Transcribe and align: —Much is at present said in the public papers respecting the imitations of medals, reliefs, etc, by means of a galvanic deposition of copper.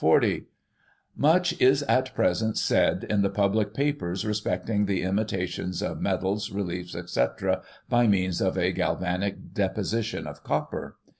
—Much 1.15 1.61
is 1.61 1.83
at 1.83 2.11
present 2.15 2.57
said 2.57 3.03
in 3.03 3.21
the 3.21 3.29
public 3.29 3.71
papers 3.71 4.25
respecting 4.25 4.87
the 4.87 5.03
imitations 5.03 5.83
of 5.83 6.01
medals, 6.01 6.49
reliefs, 6.51 6.95
etc, 6.95 7.61
by 7.87 8.07
means 8.07 8.41
of 8.41 8.57
a 8.57 8.71
galvanic 8.71 9.53
deposition 9.53 10.25
of 10.25 10.43
copper. 10.43 10.95